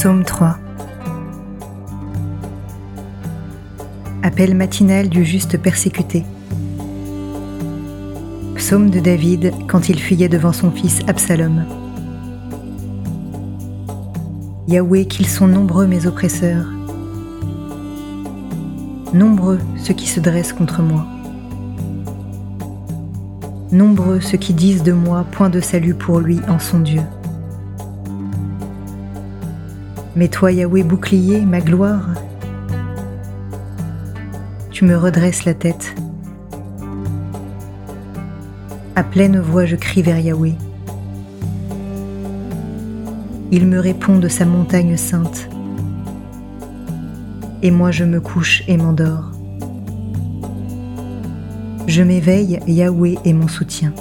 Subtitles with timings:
[0.00, 0.56] Psaume 3
[4.22, 6.24] Appel matinal du juste persécuté.
[8.54, 11.66] Psaume de David quand il fuyait devant son fils Absalom.
[14.68, 16.64] Yahweh, qu'ils sont nombreux mes oppresseurs,
[19.12, 21.04] nombreux ceux qui se dressent contre moi.
[23.70, 27.02] Nombreux ceux qui disent de moi point de salut pour lui en son Dieu.
[30.16, 32.08] Mais toi, Yahweh, bouclier, ma gloire,
[34.70, 35.94] tu me redresses la tête.
[38.96, 40.54] À pleine voix, je crie vers Yahweh.
[43.52, 45.48] Il me répond de sa montagne sainte.
[47.62, 49.30] Et moi, je me couche et m'endors.
[51.86, 53.92] Je m'éveille, Yahweh est mon soutien.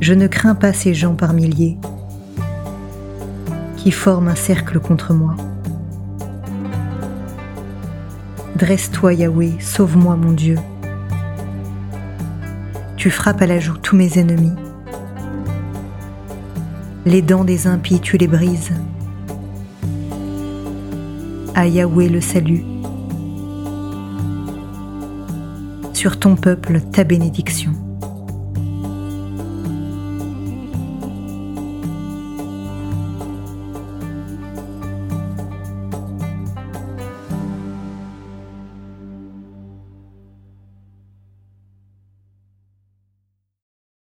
[0.00, 1.76] Je ne crains pas ces gens par milliers
[3.80, 5.34] qui forment un cercle contre moi.
[8.56, 10.56] Dresse-toi, Yahweh, sauve-moi, mon Dieu.
[12.98, 14.52] Tu frappes à la joue tous mes ennemis.
[17.06, 18.72] Les dents des impies, tu les brises.
[21.54, 22.64] À Yahweh le salut.
[25.94, 27.72] Sur ton peuple, ta bénédiction.